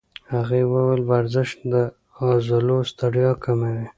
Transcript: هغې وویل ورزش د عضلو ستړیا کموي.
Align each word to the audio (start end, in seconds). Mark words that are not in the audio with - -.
هغې 0.33 0.61
وویل 0.71 1.01
ورزش 1.11 1.49
د 1.71 1.73
عضلو 2.25 2.77
ستړیا 2.91 3.31
کموي. 3.43 3.87